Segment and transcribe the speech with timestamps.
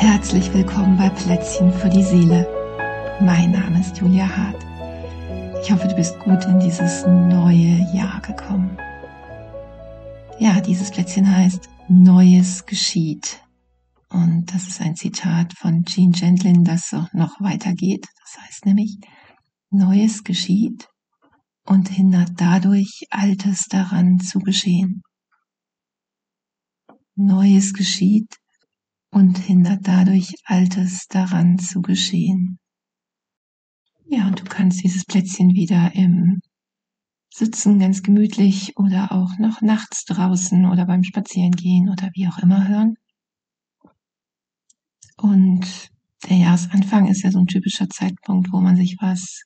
[0.00, 2.48] Herzlich willkommen bei Plätzchen für die Seele.
[3.20, 4.64] Mein Name ist Julia Hart.
[5.62, 8.78] Ich hoffe, du bist gut in dieses neue Jahr gekommen.
[10.38, 13.42] Ja, dieses Plätzchen heißt Neues geschieht.
[14.08, 18.06] Und das ist ein Zitat von Jean Gentlin, das noch weitergeht.
[18.22, 18.96] Das heißt nämlich,
[19.68, 20.88] Neues geschieht
[21.66, 25.02] und hindert dadurch Altes daran zu geschehen.
[27.16, 28.40] Neues geschieht
[29.10, 32.58] und hindert dadurch Altes daran zu geschehen.
[34.06, 36.40] Ja, und du kannst dieses Plätzchen wieder im
[37.32, 42.66] Sitzen ganz gemütlich oder auch noch nachts draußen oder beim Spazierengehen oder wie auch immer
[42.66, 42.96] hören.
[45.16, 45.90] Und
[46.28, 49.42] der Jahresanfang ist ja so ein typischer Zeitpunkt, wo man sich was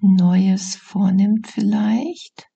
[0.00, 2.51] Neues vornimmt vielleicht.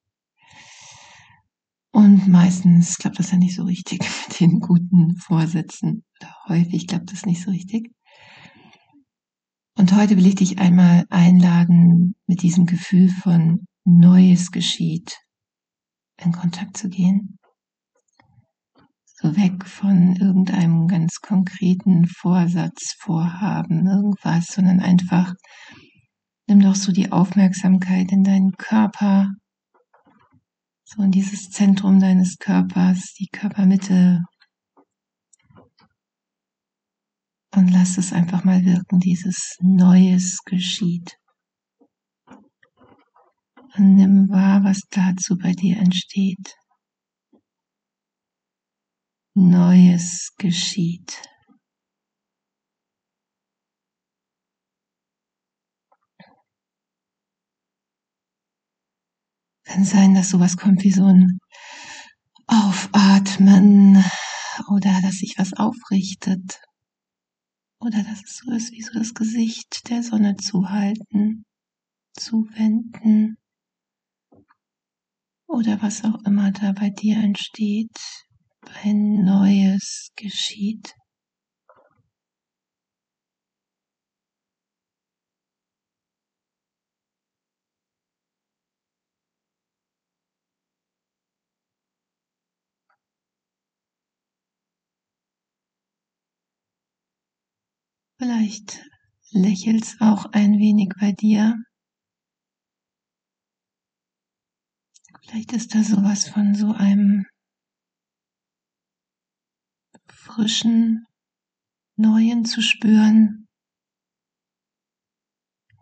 [1.96, 6.04] Und meistens klappt das ja nicht so richtig mit den guten Vorsätzen.
[6.20, 7.90] Oder häufig klappt das nicht so richtig.
[9.78, 15.16] Und heute will ich dich einmal einladen, mit diesem Gefühl von Neues geschieht
[16.22, 17.38] in Kontakt zu gehen.
[19.06, 25.32] So weg von irgendeinem ganz konkreten Vorsatz, Vorhaben, irgendwas, sondern einfach
[26.46, 29.30] nimm doch so die Aufmerksamkeit in deinen Körper,
[30.88, 34.20] so in dieses Zentrum deines Körpers, die Körpermitte.
[37.52, 41.16] Und lass es einfach mal wirken, dieses Neues geschieht.
[43.76, 46.54] Und nimm wahr, was dazu bei dir entsteht.
[49.34, 51.25] Neues geschieht.
[59.76, 61.38] Kann sein, dass sowas kommt wie so ein
[62.46, 64.02] Aufatmen
[64.74, 66.62] oder dass sich was aufrichtet
[67.78, 71.44] oder dass es so ist wie so das Gesicht der Sonne zuhalten,
[72.14, 73.36] zuwenden
[75.46, 77.98] oder was auch immer da bei dir entsteht,
[78.82, 80.94] ein Neues geschieht.
[98.18, 98.82] Vielleicht
[99.30, 101.54] lächelt's auch ein wenig bei dir.
[105.20, 107.26] Vielleicht ist da sowas von so einem
[110.08, 111.04] frischen,
[111.96, 113.48] neuen zu spüren,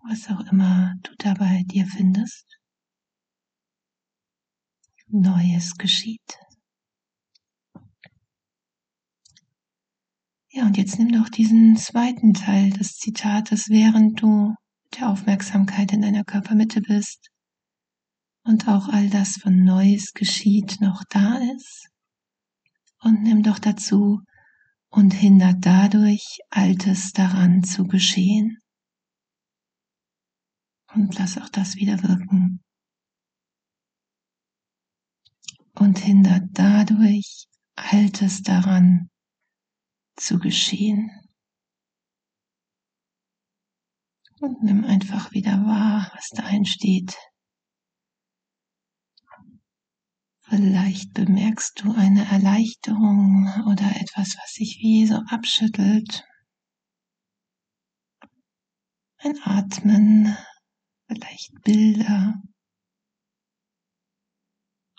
[0.02, 2.58] was auch immer du dabei dir findest.
[5.06, 6.43] Neues geschieht.
[10.56, 14.54] Ja, und jetzt nimm doch diesen zweiten Teil des Zitates, während du
[14.84, 17.30] mit der Aufmerksamkeit in deiner Körpermitte bist
[18.44, 21.88] und auch all das von Neues geschieht noch da ist.
[23.00, 24.20] Und nimm doch dazu
[24.90, 28.58] und hindert dadurch Altes daran zu geschehen.
[30.94, 32.62] Und lass auch das wieder wirken.
[35.74, 39.10] Und hindert dadurch Altes daran
[40.16, 41.10] zu geschehen.
[44.40, 47.16] Und nimm einfach wieder wahr, was da entsteht.
[50.42, 56.24] Vielleicht bemerkst du eine Erleichterung oder etwas, was sich wie so abschüttelt.
[59.18, 60.36] Ein Atmen,
[61.06, 62.34] vielleicht Bilder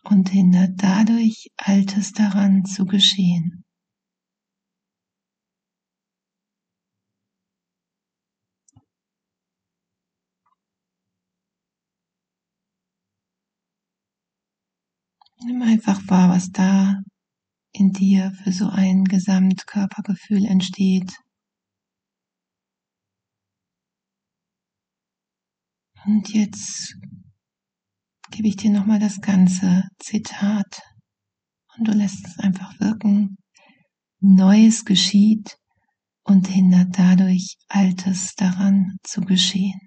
[0.04, 3.65] und hindert dadurch Altes daran zu geschehen.
[15.48, 16.96] Nimm einfach wahr, was da
[17.72, 21.14] in dir für so ein Gesamtkörpergefühl entsteht.
[26.04, 26.96] Und jetzt
[28.32, 30.82] gebe ich dir nochmal das ganze Zitat
[31.78, 33.38] und du lässt es einfach wirken.
[34.20, 35.58] Neues geschieht
[36.24, 39.80] und hindert dadurch Altes daran zu geschehen.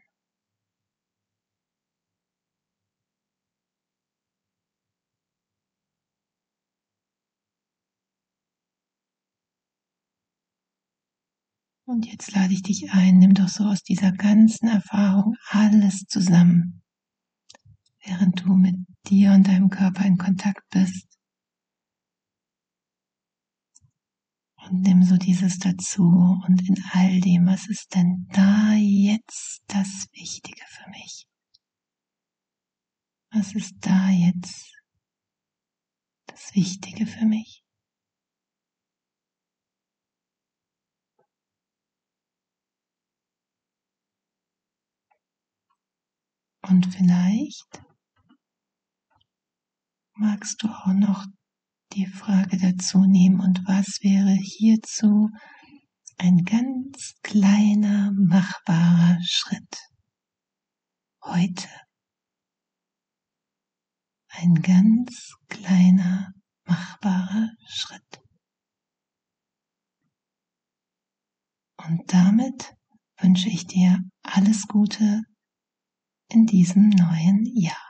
[11.89, 16.83] Und jetzt lade ich dich ein, nimm doch so aus dieser ganzen Erfahrung alles zusammen,
[18.05, 18.77] während du mit
[19.07, 21.07] dir und deinem Körper in Kontakt bist.
[24.67, 26.03] Und nimm so dieses dazu
[26.47, 31.27] und in all dem, was ist denn da jetzt das Wichtige für mich?
[33.31, 34.75] Was ist da jetzt
[36.27, 37.65] das Wichtige für mich?
[46.69, 47.83] Und vielleicht
[50.15, 51.25] magst du auch noch
[51.95, 55.31] die Frage dazu nehmen, und was wäre hierzu
[56.19, 59.79] ein ganz kleiner machbarer Schritt
[61.23, 61.69] heute?
[64.29, 66.33] Ein ganz kleiner
[66.65, 68.21] machbarer Schritt.
[71.79, 72.75] Und damit
[73.17, 75.23] wünsche ich dir alles Gute
[76.31, 77.88] in diesem neuen Jahr.